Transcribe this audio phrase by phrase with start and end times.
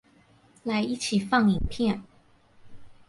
[0.63, 2.01] 來一起放影片